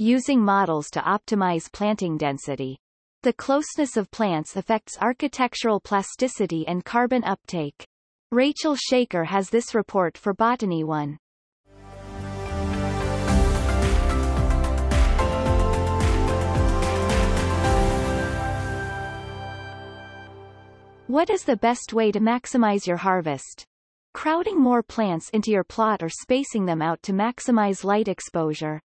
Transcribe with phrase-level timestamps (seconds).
[0.00, 2.78] using models to optimize planting density.
[3.22, 7.86] The closeness of plants affects architectural plasticity and carbon uptake.
[8.32, 11.18] Rachel Shekar has this report for Botany One.
[21.08, 23.66] What is the best way to maximize your harvest?
[24.14, 28.80] Crowding more plants into your plot or spacing them out to maximize light exposure.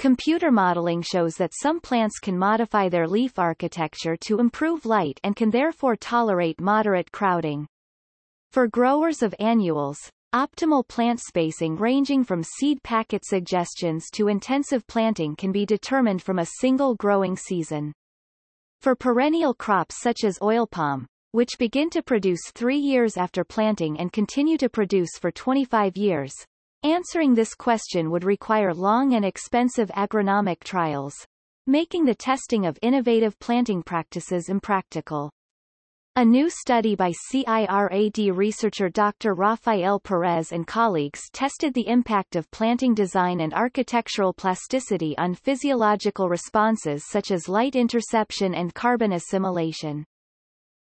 [0.00, 5.36] Computer modeling shows that some plants can modify their leaf architecture to improve light and
[5.36, 7.66] can therefore tolerate moderate crowding.
[8.50, 9.98] For growers of annuals,
[10.34, 16.38] optimal plant spacing ranging from seed packet suggestions to intensive planting can be determined from
[16.38, 17.92] a single growing season.
[18.80, 24.00] For perennial crops such as oil palm, which begin to produce three years after planting
[24.00, 26.32] and continue to produce for 25 years.
[26.82, 31.14] Answering this question would require long and expensive agronomic trials,
[31.66, 35.30] making the testing of innovative planting practices impractical.
[36.16, 39.34] A new study by CIRAD researcher Dr.
[39.34, 46.30] Rafael Perez and colleagues tested the impact of planting design and architectural plasticity on physiological
[46.30, 50.06] responses such as light interception and carbon assimilation.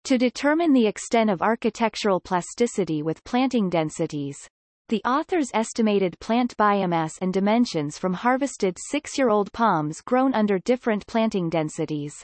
[0.05, 4.49] To determine the extent of architectural plasticity with planting densities,
[4.93, 11.49] the authors estimated plant biomass and dimensions from harvested six-year-old palms grown under different planting
[11.49, 12.23] densities.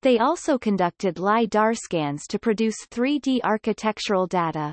[0.00, 4.72] They also conducted LiDAR scans to produce 3D architectural data.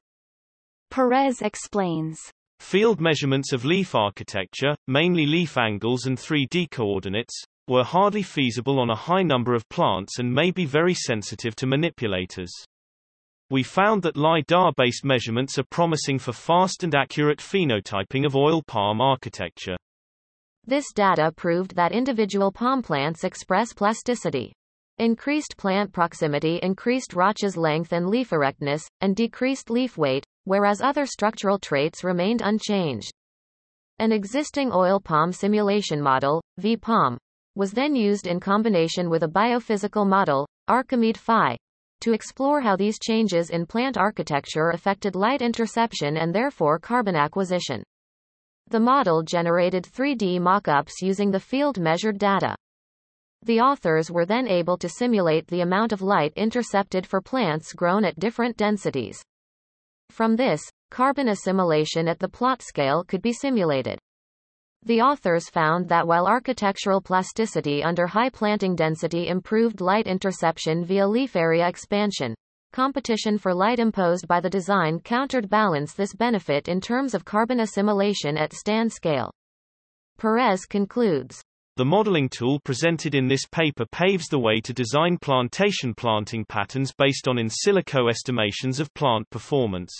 [0.89, 2.17] Perez explains.
[2.61, 8.89] Field measurements of leaf architecture, mainly leaf angles and 3D coordinates, were hardly feasible on
[8.89, 12.53] a high number of plants and may be very sensitive to manipulators.
[13.51, 19.01] We found that LiDAR-based measurements are promising for fast and accurate phenotyping of oil palm
[19.01, 19.75] architecture.
[20.65, 24.53] This data proved that individual palm plants express plasticity.
[24.99, 31.05] Increased plant proximity increased rachis length and leaf erectness, and decreased leaf weight, whereas other
[31.05, 33.11] structural traits remained unchanged.
[33.99, 37.17] An existing oil palm simulation model, VPalm,
[37.55, 41.57] was then used in combination with a biophysical model, Archimede Phi,
[42.01, 47.83] to explore how these changes in plant architecture affected light interception and therefore carbon acquisition.
[48.69, 52.55] The model generated 3D mock-ups using the field-measured data.
[53.43, 58.05] The authors were then able to simulate the amount of light intercepted for plants grown
[58.05, 59.21] at different densities.
[60.09, 63.97] From this, carbon assimilation at the plot scale could be simulated.
[64.83, 71.07] The authors found that while architectural plasticity under high planting density improved light interception via
[71.07, 72.33] leaf area expansion,
[72.73, 77.59] competition for light imposed by the design countered balance this benefit in terms of carbon
[77.59, 79.31] assimilation at stand scale.
[80.17, 81.43] Perez concludes.
[81.77, 86.91] The modeling tool presented in this paper paves the way to design plantation planting patterns
[86.91, 89.93] based on in silico estimations of plant performance.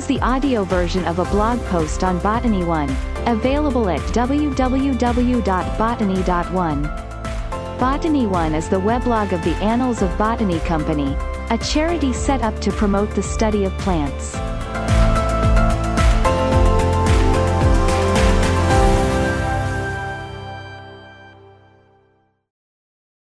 [0.00, 2.88] Was the audio version of a blog post on Botany One,
[3.26, 6.82] available at www.botany.one.
[7.78, 11.14] Botany One is the weblog of the Annals of Botany Company,
[11.50, 14.34] a charity set up to promote the study of plants.